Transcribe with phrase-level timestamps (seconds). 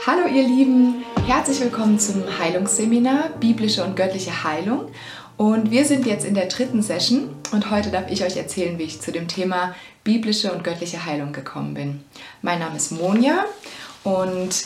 [0.00, 4.90] Hallo ihr Lieben, herzlich willkommen zum Heilungsseminar Biblische und göttliche Heilung.
[5.36, 8.84] Und wir sind jetzt in der dritten Session und heute darf ich euch erzählen, wie
[8.84, 12.04] ich zu dem Thema biblische und göttliche Heilung gekommen bin.
[12.40, 13.44] Mein Name ist Monja
[14.02, 14.64] und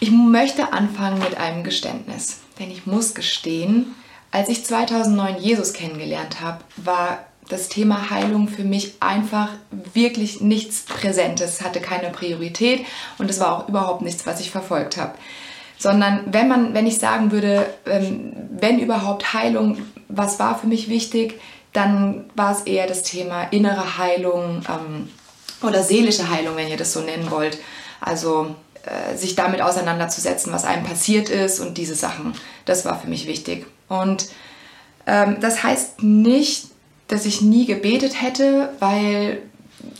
[0.00, 2.40] ich möchte anfangen mit einem Geständnis.
[2.58, 3.94] Denn ich muss gestehen,
[4.32, 9.48] als ich 2009 Jesus kennengelernt habe, war das Thema Heilung für mich einfach
[9.92, 12.84] wirklich nichts Präsentes, hatte keine Priorität
[13.18, 15.14] und es war auch überhaupt nichts, was ich verfolgt habe.
[15.78, 20.88] Sondern wenn man, wenn ich sagen würde, ähm, wenn überhaupt Heilung, was war für mich
[20.88, 21.40] wichtig,
[21.72, 25.10] dann war es eher das Thema innere Heilung ähm,
[25.66, 27.58] oder seelische Heilung, wenn ihr das so nennen wollt.
[28.00, 32.34] Also äh, sich damit auseinanderzusetzen, was einem passiert ist und diese Sachen.
[32.64, 33.66] Das war für mich wichtig.
[33.88, 34.28] Und
[35.06, 36.71] ähm, das heißt nicht,
[37.12, 39.42] dass ich nie gebetet hätte, weil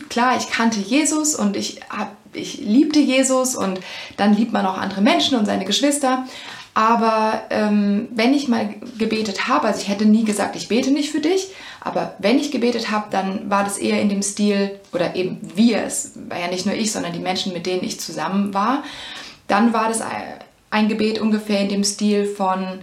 [0.09, 3.79] klar, ich kannte Jesus und ich, hab, ich liebte Jesus und
[4.17, 6.25] dann liebt man auch andere Menschen und seine Geschwister.
[6.73, 11.11] Aber ähm, wenn ich mal gebetet habe, also ich hätte nie gesagt, ich bete nicht
[11.11, 11.49] für dich,
[11.81, 15.83] aber wenn ich gebetet habe, dann war das eher in dem Stil, oder eben wir,
[15.83, 18.83] es war ja nicht nur ich, sondern die Menschen, mit denen ich zusammen war,
[19.47, 20.01] dann war das
[20.71, 22.79] ein Gebet ungefähr in dem Stil von,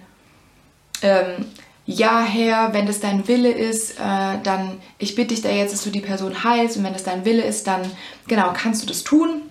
[1.02, 1.46] ähm,
[1.91, 5.84] ja Herr, wenn das dein Wille ist, äh, dann ich bitte dich da jetzt, dass
[5.84, 7.83] du die Person heilst und wenn das dein Wille ist, dann
[8.27, 9.42] genau kannst du das tun.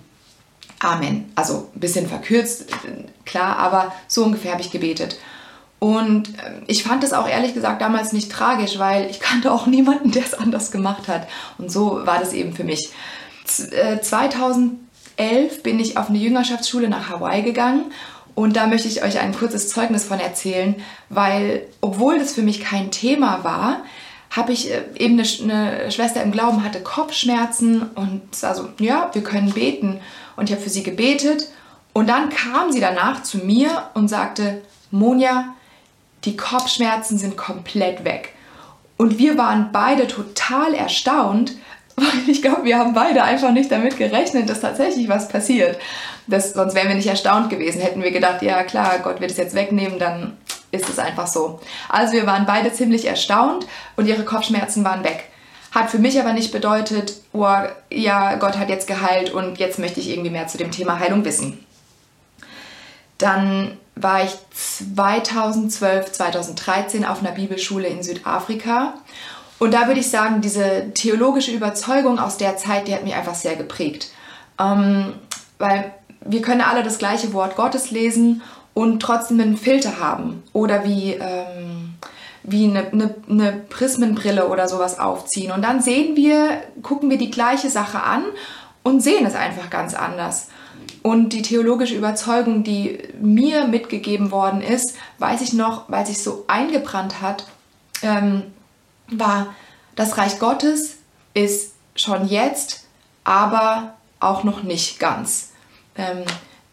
[0.80, 1.30] Amen.
[1.34, 2.66] Also ein bisschen verkürzt,
[3.26, 5.18] klar, aber so ungefähr habe ich gebetet.
[5.78, 9.66] Und ähm, ich fand es auch ehrlich gesagt damals nicht tragisch, weil ich kannte auch
[9.66, 11.28] niemanden, der es anders gemacht hat.
[11.58, 12.90] Und so war das eben für mich.
[13.44, 14.78] 2011
[15.16, 17.92] äh, bin ich auf eine Jüngerschaftsschule nach Hawaii gegangen
[18.34, 20.76] und da möchte ich euch ein kurzes Zeugnis von erzählen,
[21.08, 23.82] weil obwohl das für mich kein Thema war,
[24.30, 29.22] habe ich äh, eben eine, eine, Schwester im Glauben hatte Kopfschmerzen und also ja, wir
[29.22, 30.00] können beten
[30.36, 31.48] und ich habe für sie gebetet
[31.92, 35.54] und dann kam sie danach zu mir und sagte, Monja,
[36.24, 38.34] die Kopfschmerzen sind komplett weg.
[38.96, 41.52] Und wir waren beide total erstaunt,
[42.00, 45.78] weil ich glaube, wir haben beide einfach nicht damit gerechnet, dass tatsächlich was passiert.
[46.26, 47.80] Das, sonst wären wir nicht erstaunt gewesen.
[47.80, 50.36] Hätten wir gedacht, ja klar, Gott wird es jetzt wegnehmen, dann
[50.70, 51.60] ist es einfach so.
[51.88, 53.66] Also wir waren beide ziemlich erstaunt
[53.96, 55.24] und ihre Kopfschmerzen waren weg.
[55.72, 57.46] Hat für mich aber nicht bedeutet, oh,
[57.90, 61.24] ja, Gott hat jetzt geheilt und jetzt möchte ich irgendwie mehr zu dem Thema Heilung
[61.24, 61.64] wissen.
[63.18, 68.94] Dann war ich 2012, 2013 auf einer Bibelschule in Südafrika
[69.60, 73.34] und da würde ich sagen, diese theologische Überzeugung aus der Zeit, die hat mich einfach
[73.34, 74.10] sehr geprägt.
[74.58, 75.12] Ähm,
[75.58, 75.92] weil
[76.24, 78.40] wir können alle das gleiche Wort Gottes lesen
[78.72, 80.42] und trotzdem einen Filter haben.
[80.54, 81.92] Oder wie, ähm,
[82.42, 85.52] wie eine, eine, eine Prismenbrille oder sowas aufziehen.
[85.52, 88.24] Und dann sehen wir, gucken wir die gleiche Sache an
[88.82, 90.48] und sehen es einfach ganz anders.
[91.02, 96.44] Und die theologische Überzeugung, die mir mitgegeben worden ist, weiß ich noch, weil sich so
[96.48, 97.44] eingebrannt hat,
[98.02, 98.44] ähm,
[99.10, 99.54] war,
[99.96, 100.96] das Reich Gottes
[101.34, 102.86] ist schon jetzt,
[103.24, 105.50] aber auch noch nicht ganz.
[105.96, 106.24] Ähm,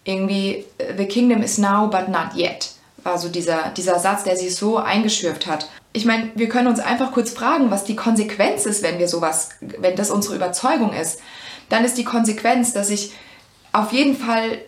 [0.04, 0.66] irgendwie,
[0.98, 2.72] the kingdom is now, but not yet,
[3.04, 5.70] war so dieser, dieser Satz, der sich so eingeschürft hat.
[5.94, 9.50] Ich meine, wir können uns einfach kurz fragen, was die Konsequenz ist, wenn wir sowas,
[9.60, 11.20] wenn das unsere Überzeugung ist.
[11.70, 13.14] Dann ist die Konsequenz, dass ich
[13.74, 14.60] auf jeden Fall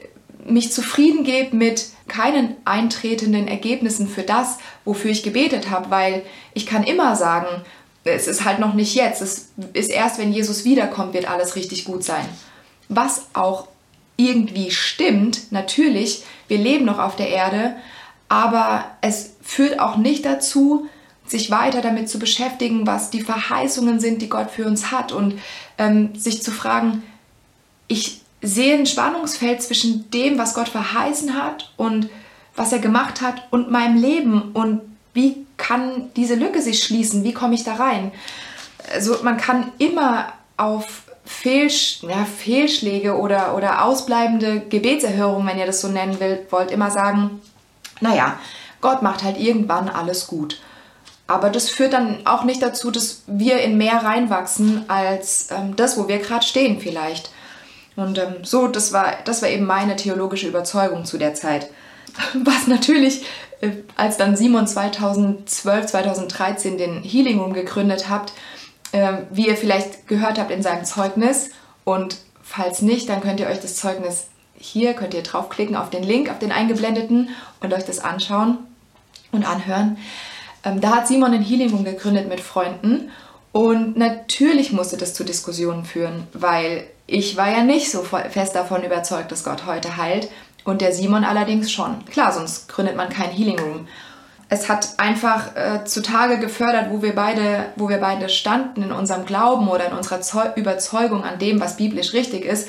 [0.45, 6.65] mich zufrieden gebe mit keinen eintretenden Ergebnissen für das, wofür ich gebetet habe, weil ich
[6.65, 7.47] kann immer sagen,
[8.03, 11.85] es ist halt noch nicht jetzt, es ist erst, wenn Jesus wiederkommt, wird alles richtig
[11.85, 12.27] gut sein.
[12.89, 13.67] Was auch
[14.17, 17.75] irgendwie stimmt, natürlich, wir leben noch auf der Erde,
[18.27, 20.87] aber es führt auch nicht dazu,
[21.25, 25.39] sich weiter damit zu beschäftigen, was die Verheißungen sind, die Gott für uns hat und
[25.77, 27.03] ähm, sich zu fragen,
[27.87, 32.09] ich sehe ein Spannungsfeld zwischen dem, was Gott verheißen hat und
[32.55, 34.81] was er gemacht hat und meinem Leben und
[35.13, 38.11] wie kann diese Lücke sich schließen, wie komme ich da rein?
[38.93, 45.81] Also man kann immer auf Fehlsch ja, Fehlschläge oder, oder ausbleibende Gebetserhörungen, wenn ihr das
[45.81, 46.17] so nennen
[46.49, 47.41] wollt, immer sagen,
[48.01, 48.39] naja,
[48.81, 50.59] Gott macht halt irgendwann alles gut.
[51.27, 55.97] Aber das führt dann auch nicht dazu, dass wir in mehr reinwachsen als ähm, das,
[55.97, 57.29] wo wir gerade stehen vielleicht.
[57.99, 61.69] Und ähm, so, das war, das war eben meine theologische Überzeugung zu der Zeit.
[62.33, 63.25] Was natürlich,
[63.61, 68.33] äh, als dann Simon 2012, 2013 den Healing Room gegründet habt,
[68.91, 71.49] äh, wie ihr vielleicht gehört habt in seinem Zeugnis.
[71.83, 76.03] Und falls nicht, dann könnt ihr euch das Zeugnis hier, könnt ihr draufklicken auf den
[76.03, 77.29] Link, auf den eingeblendeten
[77.61, 78.57] und euch das anschauen
[79.31, 79.97] und anhören.
[80.63, 83.11] Ähm, da hat Simon den Healing Room gegründet mit Freunden.
[83.51, 88.83] Und natürlich musste das zu Diskussionen führen, weil ich war ja nicht so fest davon
[88.83, 90.29] überzeugt, dass Gott heute heilt.
[90.63, 92.05] Und der Simon allerdings schon.
[92.05, 93.87] Klar, sonst gründet man kein Healing Room.
[94.49, 99.25] Es hat einfach äh, zutage gefördert, wo wir, beide, wo wir beide standen in unserem
[99.25, 102.67] Glauben oder in unserer Zeu Überzeugung an dem, was biblisch richtig ist.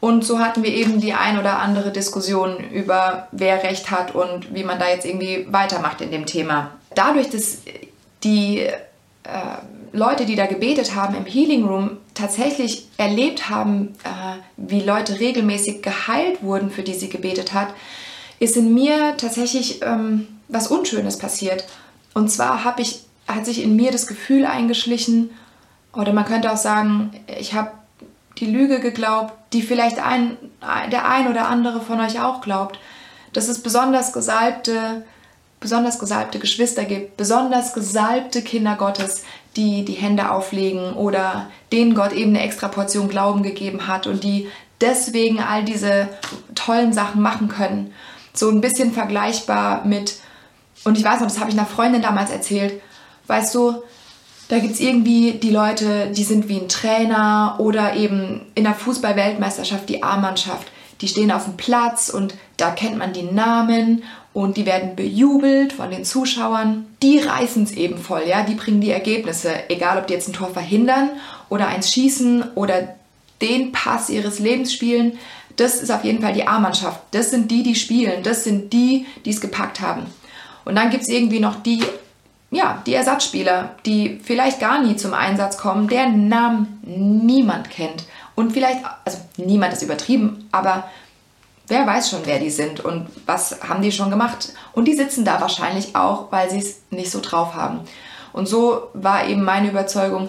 [0.00, 4.54] Und so hatten wir eben die ein oder andere Diskussion über, wer recht hat und
[4.54, 6.72] wie man da jetzt irgendwie weitermacht in dem Thema.
[6.94, 7.58] Dadurch, dass
[8.24, 8.72] die äh,
[9.92, 15.82] Leute, die da gebetet haben im Healing Room, tatsächlich erlebt haben, äh, wie Leute regelmäßig
[15.82, 17.74] geheilt wurden, für die sie gebetet hat,
[18.38, 21.64] ist in mir tatsächlich ähm, was Unschönes passiert.
[22.14, 25.30] Und zwar habe ich, hat sich in mir das Gefühl eingeschlichen,
[25.92, 27.72] oder man könnte auch sagen, ich habe
[28.38, 30.36] die Lüge geglaubt, die vielleicht ein,
[30.92, 32.78] der ein oder andere von euch auch glaubt,
[33.32, 35.04] dass es besonders gesalbte
[35.60, 39.24] besonders gesalbte Geschwister gibt, besonders gesalbte Kinder Gottes,
[39.56, 44.22] die die Hände auflegen oder denen Gott eben eine extra Portion Glauben gegeben hat und
[44.22, 44.48] die
[44.80, 46.08] deswegen all diese
[46.54, 47.92] tollen Sachen machen können.
[48.32, 50.16] So ein bisschen vergleichbar mit,
[50.84, 52.80] und ich weiß noch, das habe ich einer Freundin damals erzählt,
[53.26, 53.82] weißt du,
[54.48, 58.74] da gibt es irgendwie die Leute, die sind wie ein Trainer oder eben in der
[58.74, 60.66] Fußball-Weltmeisterschaft die A-Mannschaft.
[61.00, 65.72] Die stehen auf dem Platz und da kennt man die Namen und die werden bejubelt
[65.72, 66.86] von den Zuschauern.
[67.02, 70.34] Die reißen es eben voll, ja, die bringen die Ergebnisse, egal ob die jetzt ein
[70.34, 71.10] Tor verhindern
[71.48, 72.94] oder eins schießen oder
[73.42, 75.18] den Pass ihres Lebens spielen.
[75.56, 77.00] Das ist auf jeden Fall die A-Mannschaft.
[77.10, 78.22] Das sind die, die spielen.
[78.22, 80.06] Das sind die, die es gepackt haben.
[80.64, 81.82] Und dann gibt es irgendwie noch die,
[82.50, 88.04] ja, die Ersatzspieler, die vielleicht gar nie zum Einsatz kommen, deren Namen niemand kennt.
[88.34, 90.88] Und vielleicht, also niemand ist übertrieben, aber
[91.70, 94.52] wer weiß schon, wer die sind und was haben die schon gemacht.
[94.72, 97.80] Und die sitzen da wahrscheinlich auch, weil sie es nicht so drauf haben.
[98.32, 100.28] Und so war eben meine Überzeugung,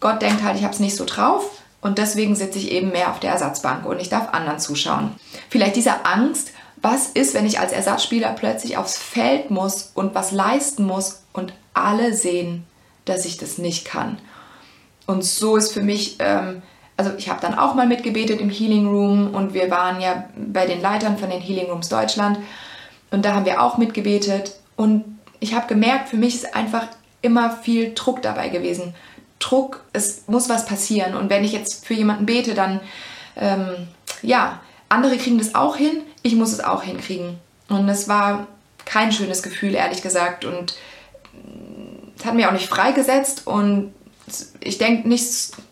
[0.00, 1.44] Gott denkt halt, ich habe es nicht so drauf
[1.80, 5.12] und deswegen sitze ich eben mehr auf der Ersatzbank und ich darf anderen zuschauen.
[5.48, 10.32] Vielleicht diese Angst, was ist, wenn ich als Ersatzspieler plötzlich aufs Feld muss und was
[10.32, 12.64] leisten muss und alle sehen,
[13.04, 14.18] dass ich das nicht kann.
[15.06, 16.62] Und so ist für mich ähm,
[17.02, 20.66] also ich habe dann auch mal mitgebetet im Healing Room und wir waren ja bei
[20.66, 22.38] den Leitern von den Healing Rooms Deutschland.
[23.10, 24.54] Und da haben wir auch mitgebetet.
[24.76, 26.86] Und ich habe gemerkt, für mich ist einfach
[27.20, 28.94] immer viel Druck dabei gewesen.
[29.40, 31.16] Druck, es muss was passieren.
[31.16, 32.80] Und wenn ich jetzt für jemanden bete, dann
[33.36, 33.88] ähm,
[34.22, 37.38] ja, andere kriegen das auch hin, ich muss es auch hinkriegen.
[37.68, 38.46] Und es war
[38.84, 40.44] kein schönes Gefühl, ehrlich gesagt.
[40.44, 40.76] Und
[42.16, 43.48] es hat mir auch nicht freigesetzt.
[43.48, 43.92] Und
[44.60, 45.08] ich denke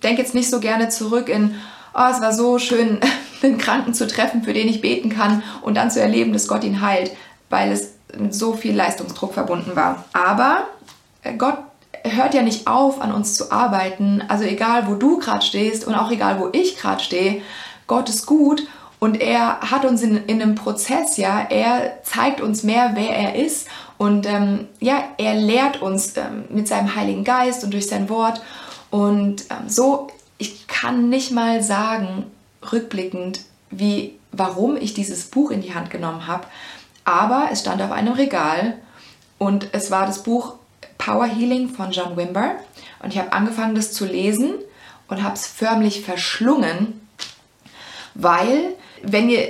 [0.03, 1.55] denk jetzt nicht so gerne zurück in,
[1.95, 3.01] oh, es war so schön,
[3.43, 6.65] einen Kranken zu treffen, für den ich beten kann und dann zu erleben, dass Gott
[6.65, 7.13] ihn heilt,
[7.49, 10.05] weil es mit so viel Leistungsdruck verbunden war.
[10.13, 10.67] Aber
[11.23, 11.59] äh, Gott
[12.05, 14.23] hört ja nicht auf, an uns zu arbeiten.
[14.29, 17.43] Also egal, wo du gerade stehst und auch egal, wo ich gerade stehe,
[17.87, 18.67] Gott ist gut
[18.99, 23.35] und er hat uns in, in einem Prozess, ja, er zeigt uns mehr, wer er
[23.35, 23.69] ist
[24.01, 28.41] und ähm, ja, er lehrt uns ähm, mit seinem Heiligen Geist und durch sein Wort.
[28.89, 30.09] Und ähm, so,
[30.39, 32.25] ich kann nicht mal sagen,
[32.73, 36.47] rückblickend, wie, warum ich dieses Buch in die Hand genommen habe.
[37.05, 38.79] Aber es stand auf einem Regal
[39.37, 40.55] und es war das Buch
[40.97, 42.53] Power Healing von John Wimber.
[43.03, 44.55] Und ich habe angefangen, das zu lesen
[45.09, 47.07] und habe es förmlich verschlungen,
[48.15, 49.47] weil, wenn ihr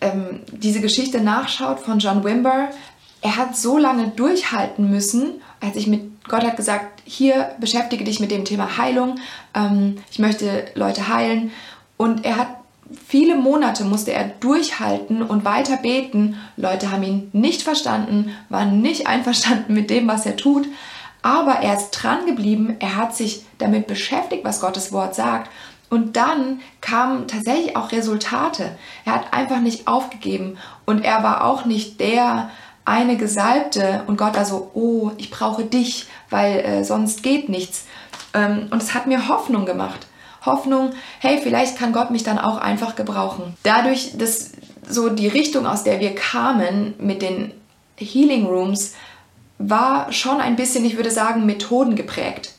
[0.00, 2.70] ähm, diese Geschichte nachschaut von John Wimber,
[3.26, 8.20] er hat so lange durchhalten müssen, als ich mit Gott hat gesagt, hier beschäftige dich
[8.20, 9.16] mit dem Thema Heilung,
[9.52, 11.50] ähm, ich möchte Leute heilen.
[11.96, 12.48] Und er hat
[13.04, 16.36] viele Monate musste er durchhalten und weiter beten.
[16.56, 20.68] Leute haben ihn nicht verstanden, waren nicht einverstanden mit dem, was er tut.
[21.22, 25.50] Aber er ist dran geblieben, er hat sich damit beschäftigt, was Gottes Wort sagt.
[25.88, 28.76] Und dann kamen tatsächlich auch Resultate.
[29.04, 32.50] Er hat einfach nicht aufgegeben und er war auch nicht der,
[32.86, 37.84] eine Gesalbte und Gott also, oh, ich brauche dich, weil äh, sonst geht nichts.
[38.32, 40.06] Ähm, und es hat mir Hoffnung gemacht.
[40.46, 43.56] Hoffnung, hey, vielleicht kann Gott mich dann auch einfach gebrauchen.
[43.64, 44.52] Dadurch, dass
[44.88, 47.52] so die Richtung, aus der wir kamen mit den
[47.98, 48.94] Healing Rooms,
[49.58, 52.52] war schon ein bisschen, ich würde sagen, Methoden geprägt.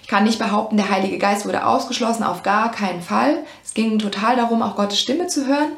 [0.00, 3.38] Ich kann nicht behaupten, der Heilige Geist wurde ausgeschlossen, auf gar keinen Fall.
[3.62, 5.72] Es ging total darum, auch Gottes Stimme zu hören.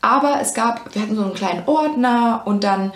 [0.00, 2.92] Aber es gab, wir hatten so einen kleinen Ordner und dann,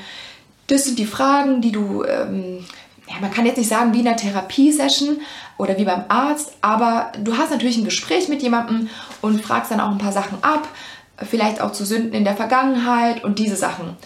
[0.69, 2.65] das sind die Fragen, die du, ähm,
[3.09, 5.21] ja, man kann jetzt nicht sagen wie in einer Therapiesession
[5.59, 8.89] oder wie beim Arzt, aber du hast natürlich ein Gespräch mit jemandem
[9.21, 10.69] und fragst dann auch ein paar Sachen ab,
[11.17, 13.97] vielleicht auch zu Sünden in der Vergangenheit und diese Sachen.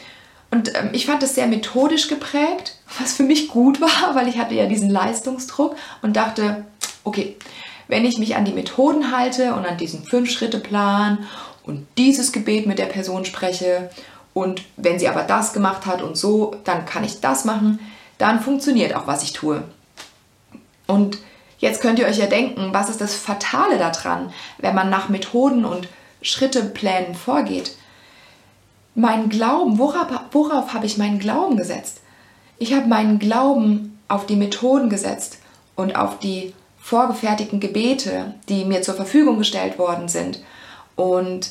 [0.51, 4.39] Und ähm, ich fand das sehr methodisch geprägt, was für mich gut war, weil ich
[4.39, 6.65] hatte ja diesen Leistungsdruck und dachte,
[7.05, 7.37] okay,
[7.89, 11.27] wenn ich mich an die Methoden halte und an diesen Fünf-Schritte-Plan
[11.67, 13.91] und dieses Gebet mit der Person spreche
[14.33, 17.81] und wenn sie aber das gemacht hat und so, dann kann ich das machen,
[18.19, 19.63] dann funktioniert auch, was ich tue.
[20.87, 21.19] Und
[21.59, 25.65] jetzt könnt ihr euch ja denken, was ist das Fatale daran, wenn man nach Methoden
[25.65, 25.89] und
[26.23, 27.77] Schritteplänen vorgeht?
[28.95, 32.01] Mein Glauben, worauf, worauf habe ich meinen Glauben gesetzt?
[32.59, 35.39] Ich habe meinen Glauben auf die Methoden gesetzt
[35.75, 40.41] und auf die vorgefertigten Gebete, die mir zur Verfügung gestellt worden sind.
[40.97, 41.51] Und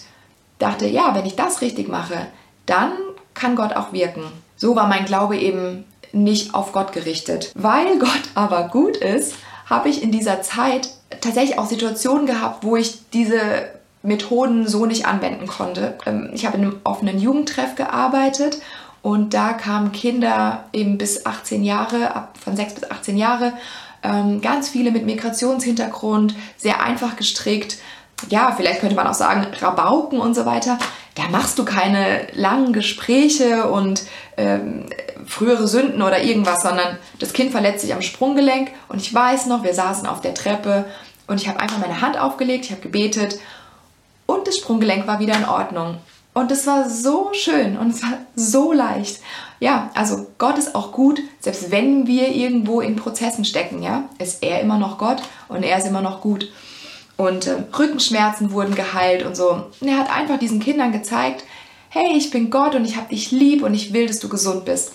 [0.60, 2.28] dachte, ja, wenn ich das richtig mache,
[2.66, 2.92] dann
[3.34, 4.24] kann Gott auch wirken.
[4.56, 7.52] So war mein Glaube eben nicht auf Gott gerichtet.
[7.56, 9.36] Weil Gott aber gut ist,
[9.68, 10.90] habe ich in dieser Zeit
[11.22, 13.70] tatsächlich auch Situationen gehabt, wo ich diese
[14.02, 15.98] Methoden so nicht anwenden konnte.
[16.06, 18.60] Ähm, ich habe in einem offenen Jugendtreff gearbeitet
[19.02, 23.54] und da kamen Kinder eben bis 18 Jahre, von 6 bis 18 Jahre,
[24.04, 27.78] ähm, ganz viele mit Migrationshintergrund, sehr einfach gestrickt.
[28.30, 30.78] Ja, vielleicht könnte man auch sagen, Rabauken und so weiter.
[31.16, 34.04] Da machst du keine langen Gespräche und
[34.38, 34.86] ähm,
[35.26, 39.64] frühere Sünden oder irgendwas, sondern das Kind verletzt sich am Sprunggelenk und ich weiß noch,
[39.64, 40.86] wir saßen auf der Treppe
[41.28, 43.40] und ich habe einfach meine Hand aufgelegt, ich habe gebetet
[44.26, 45.98] und das Sprunggelenk war wieder in Ordnung.
[46.34, 49.22] Und es war so schön und es war so leicht.
[49.62, 54.44] Ja, also Gott ist auch gut, selbst wenn wir irgendwo in Prozessen stecken, ja, ist
[54.44, 56.50] er immer noch Gott und er ist immer noch gut.
[57.18, 59.68] Und äh, Rückenschmerzen wurden geheilt und so.
[59.80, 61.44] Und er hat einfach diesen Kindern gezeigt,
[61.90, 64.66] hey, ich bin Gott und ich habe dich lieb und ich will, dass du gesund
[64.66, 64.94] bist.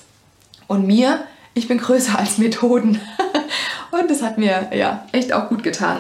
[0.67, 1.25] Und mir,
[1.55, 3.01] ich bin größer als Methoden.
[3.91, 5.99] und das hat mir ja echt auch gut getan.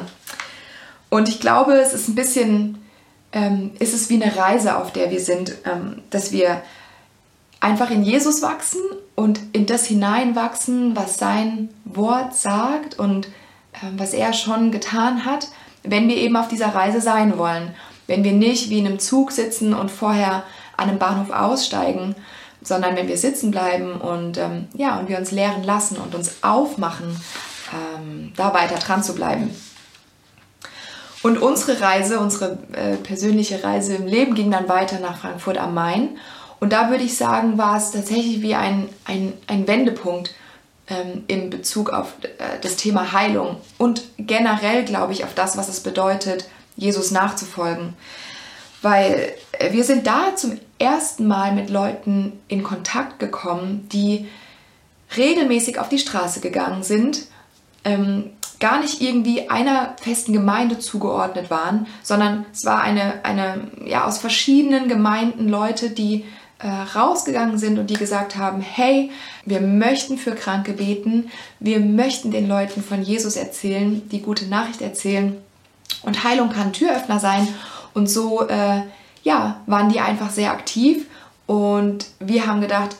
[1.08, 2.80] Und ich glaube, es ist ein bisschen
[3.32, 6.62] ähm, ist es wie eine Reise, auf der wir sind, ähm, dass wir
[7.60, 8.80] einfach in Jesus wachsen
[9.14, 13.28] und in das hineinwachsen, was sein Wort sagt und
[13.82, 15.48] ähm, was er schon getan hat,
[15.82, 17.74] wenn wir eben auf dieser Reise sein wollen.
[18.06, 20.42] Wenn wir nicht wie in einem Zug sitzen und vorher
[20.76, 22.14] an einem Bahnhof aussteigen,
[22.62, 26.42] sondern wenn wir sitzen bleiben und ähm, ja und wir uns lehren lassen und uns
[26.42, 27.16] aufmachen,
[27.72, 29.50] ähm, da weiter dran zu bleiben.
[31.22, 35.74] Und unsere Reise, unsere äh, persönliche Reise im Leben ging dann weiter nach Frankfurt am
[35.74, 36.18] Main.
[36.60, 40.34] Und da würde ich sagen, war es tatsächlich wie ein, ein, ein Wendepunkt
[41.28, 45.80] in Bezug auf äh, das Thema Heilung und generell, glaube ich, auf das, was es
[45.80, 47.94] bedeutet, Jesus nachzufolgen.
[48.82, 54.28] Weil äh, wir sind da zum ersten Mal mit Leuten in Kontakt gekommen, die
[55.16, 57.26] regelmäßig auf die Straße gegangen sind,
[57.84, 58.30] ähm,
[58.60, 64.18] gar nicht irgendwie einer festen Gemeinde zugeordnet waren, sondern es war eine, eine ja, aus
[64.18, 66.24] verschiedenen Gemeinden Leute, die
[66.68, 69.10] rausgegangen sind und die gesagt haben, hey,
[69.44, 74.82] wir möchten für Kranke beten, wir möchten den Leuten von Jesus erzählen, die gute Nachricht
[74.82, 75.36] erzählen
[76.02, 77.48] und Heilung kann Türöffner sein
[77.94, 78.82] und so äh,
[79.22, 81.06] ja, waren die einfach sehr aktiv
[81.46, 82.96] und wir haben gedacht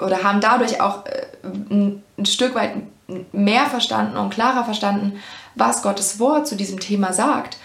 [0.00, 2.74] oder haben dadurch auch äh, ein, ein Stück weit
[3.32, 5.18] mehr verstanden und klarer verstanden,
[5.54, 7.58] was Gottes Wort zu diesem Thema sagt.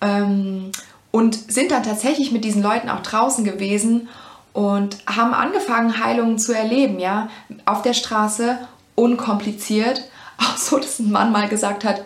[0.00, 0.72] Ähm,
[1.10, 4.08] und sind dann tatsächlich mit diesen Leuten auch draußen gewesen
[4.56, 7.28] und haben angefangen, Heilungen zu erleben, ja,
[7.64, 8.58] auf der Straße,
[8.94, 10.02] unkompliziert.
[10.38, 12.02] Auch so, dass ein Mann mal gesagt hat,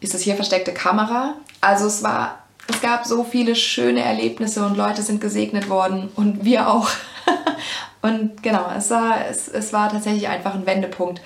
[0.00, 1.34] ist das hier versteckte Kamera?
[1.60, 6.44] Also es war, es gab so viele schöne Erlebnisse und Leute sind gesegnet worden und
[6.44, 6.88] wir auch.
[8.02, 11.20] und genau, es war, es, es war tatsächlich einfach ein Wendepunkt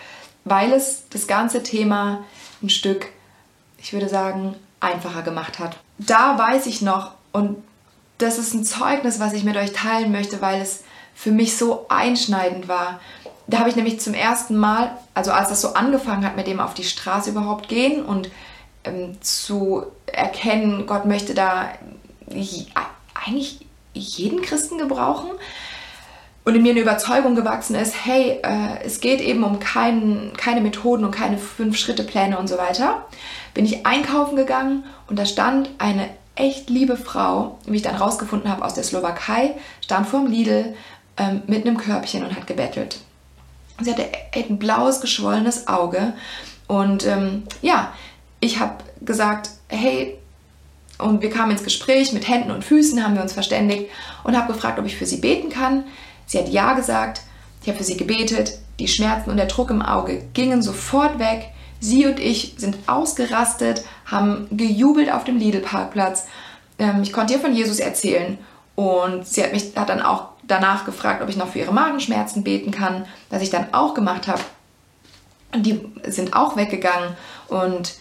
[0.44, 2.24] weil es das ganze Thema
[2.62, 3.08] ein Stück,
[3.78, 5.78] ich würde sagen, einfacher gemacht hat.
[5.98, 7.56] Da weiß ich noch, und
[8.24, 10.82] das ist ein Zeugnis, was ich mit euch teilen möchte, weil es
[11.14, 13.00] für mich so einschneidend war.
[13.46, 16.60] Da habe ich nämlich zum ersten Mal, also als das so angefangen hat, mit dem
[16.60, 18.30] auf die Straße überhaupt gehen und
[18.84, 21.68] ähm, zu erkennen, Gott möchte da
[23.14, 25.30] eigentlich jeden Christen gebrauchen,
[26.44, 30.60] und in mir eine Überzeugung gewachsen ist, hey, äh, es geht eben um kein, keine
[30.60, 33.06] Methoden und keine Fünf-Schritte-Pläne und so weiter,
[33.54, 38.50] bin ich einkaufen gegangen und da stand eine echt liebe Frau, wie ich dann rausgefunden
[38.50, 40.74] habe aus der Slowakei, stand vorm Lidl
[41.16, 42.98] ähm, mit einem Körbchen und hat gebettelt.
[43.80, 46.14] Sie hatte ein blaues, geschwollenes Auge
[46.66, 47.92] und ähm, ja,
[48.40, 50.18] ich habe gesagt, hey,
[50.98, 53.90] und wir kamen ins Gespräch mit Händen und Füßen, haben wir uns verständigt
[54.22, 55.84] und habe gefragt, ob ich für sie beten kann.
[56.26, 57.22] Sie hat Ja gesagt,
[57.62, 61.50] ich habe für sie gebetet, die Schmerzen und der Druck im Auge gingen sofort weg.
[61.84, 66.26] Sie und ich sind ausgerastet, haben gejubelt auf dem Lidl-Parkplatz.
[66.78, 68.38] Ähm, ich konnte ihr von Jesus erzählen
[68.74, 72.42] und sie hat mich hat dann auch danach gefragt, ob ich noch für ihre Magenschmerzen
[72.42, 74.40] beten kann, was ich dann auch gemacht habe.
[75.52, 77.16] Und die sind auch weggegangen
[77.48, 77.94] und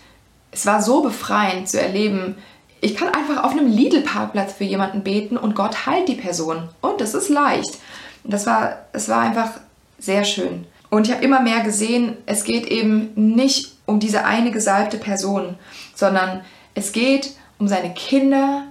[0.51, 2.37] es war so befreiend zu erleben,
[2.79, 6.69] ich kann einfach auf einem Lidl-Parkplatz für jemanden beten und Gott heilt die Person.
[6.81, 7.77] Und es ist leicht.
[8.23, 9.51] Das war, es war einfach
[9.99, 10.65] sehr schön.
[10.89, 15.55] Und ich habe immer mehr gesehen, es geht eben nicht um diese eine gesalbte Person,
[15.95, 16.41] sondern
[16.75, 18.63] es geht um seine Kinder,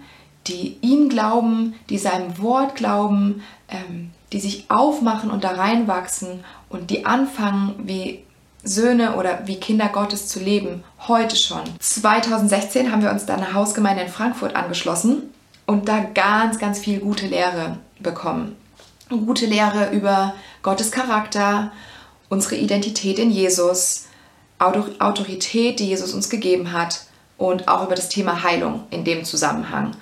[0.46, 6.90] die ihm glauben, die seinem Wort glauben, ähm, die sich aufmachen und da reinwachsen und
[6.90, 8.24] die anfangen, wie
[8.64, 11.62] Söhne oder wie Kinder Gottes zu leben, heute schon.
[11.80, 15.32] 2016 haben wir uns da eine Hausgemeinde in Frankfurt angeschlossen
[15.66, 18.56] und da ganz, ganz viel gute Lehre bekommen.
[19.08, 21.72] Gute Lehre über Gottes Charakter,
[22.28, 24.06] unsere Identität in Jesus,
[24.62, 27.06] Autorität, die Jesus uns gegeben hat
[27.38, 29.92] und auch über das Thema Heilung in dem Zusammenhang.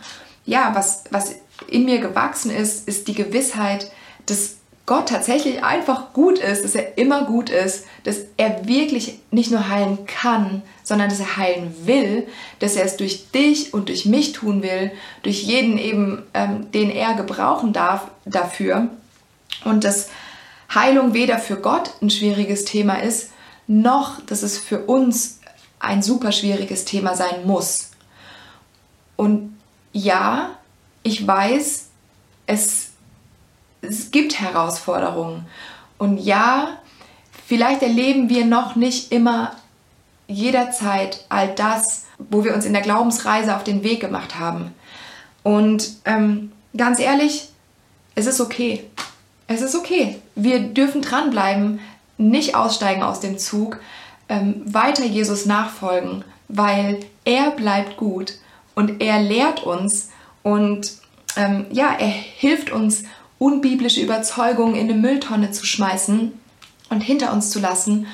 [0.44, 1.34] Ja, was, was
[1.68, 3.90] in mir gewachsen ist, ist die Gewissheit,
[4.26, 9.52] dass Gott tatsächlich einfach gut ist, dass er immer gut ist, dass er wirklich nicht
[9.52, 12.26] nur heilen kann, sondern dass er heilen will,
[12.58, 14.90] dass er es durch dich und durch mich tun will,
[15.22, 18.88] durch jeden eben, ähm, den er gebrauchen darf dafür.
[19.64, 20.08] Und dass
[20.74, 23.30] Heilung weder für Gott ein schwieriges Thema ist,
[23.70, 25.40] noch dass es für uns
[25.78, 27.90] ein super schwieriges Thema sein muss.
[29.16, 29.56] Und
[29.92, 30.50] ja,
[31.02, 31.88] ich weiß,
[32.46, 32.90] es
[33.82, 35.46] es gibt Herausforderungen.
[35.98, 36.78] Und ja,
[37.46, 39.52] vielleicht erleben wir noch nicht immer
[40.28, 44.74] jederzeit all das, wo wir uns in der Glaubensreise auf den Weg gemacht haben.
[45.42, 47.48] Und ähm, ganz ehrlich,
[48.14, 48.84] es ist okay.
[49.46, 50.20] Es ist okay.
[50.34, 51.80] Wir dürfen dranbleiben,
[52.20, 53.80] nicht aussteigen aus dem Zug,
[54.28, 58.34] ähm, weiter Jesus nachfolgen, weil er bleibt gut
[58.74, 60.10] und er lehrt uns
[60.42, 60.92] und
[61.36, 63.04] ähm, ja, er hilft uns
[63.38, 66.32] unbiblische Überzeugungen in eine Mülltonne zu schmeißen
[66.90, 68.06] und hinter uns zu lassen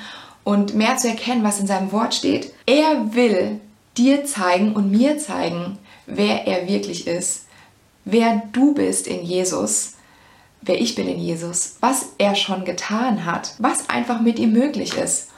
[0.43, 2.53] und mehr zu erkennen, was in seinem Wort steht.
[2.65, 3.59] Er will
[3.97, 7.45] dir zeigen und mir zeigen, wer er wirklich ist,
[8.05, 9.96] wer du bist in Jesus,
[10.61, 14.97] wer ich bin in Jesus, was er schon getan hat, was einfach mit ihm möglich
[14.97, 15.29] ist.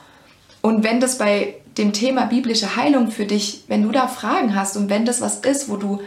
[0.62, 4.76] Und wenn das bei dem Thema biblische Heilung für dich, wenn du da Fragen hast
[4.76, 6.02] und wenn das was ist, wo du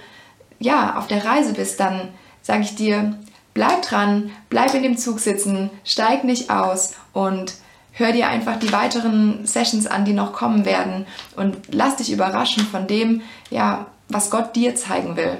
[0.59, 2.09] ja auf der Reise bist, dann
[2.43, 3.19] sage ich dir,
[3.55, 7.55] bleib dran, bleib in dem Zug sitzen, steig nicht aus und
[7.93, 12.65] hör dir einfach die weiteren Sessions an, die noch kommen werden und lass dich überraschen
[12.65, 15.39] von dem, ja, was Gott dir zeigen will.